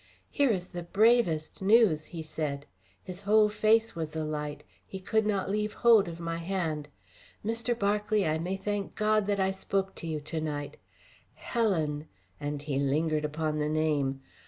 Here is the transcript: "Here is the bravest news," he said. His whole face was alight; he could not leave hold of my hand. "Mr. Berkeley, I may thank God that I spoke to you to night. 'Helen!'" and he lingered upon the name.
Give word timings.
"Here 0.31 0.49
is 0.49 0.69
the 0.69 0.81
bravest 0.81 1.61
news," 1.61 2.05
he 2.05 2.23
said. 2.23 2.65
His 3.03 3.21
whole 3.21 3.49
face 3.49 3.95
was 3.95 4.15
alight; 4.15 4.63
he 4.83 4.99
could 4.99 5.27
not 5.27 5.47
leave 5.47 5.73
hold 5.73 6.07
of 6.07 6.19
my 6.19 6.37
hand. 6.37 6.87
"Mr. 7.45 7.77
Berkeley, 7.77 8.25
I 8.25 8.39
may 8.39 8.57
thank 8.57 8.95
God 8.95 9.27
that 9.27 9.39
I 9.39 9.51
spoke 9.51 9.93
to 9.97 10.07
you 10.07 10.19
to 10.19 10.41
night. 10.41 10.77
'Helen!'" 11.35 12.07
and 12.39 12.63
he 12.63 12.79
lingered 12.79 13.25
upon 13.25 13.59
the 13.59 13.69
name. 13.69 14.21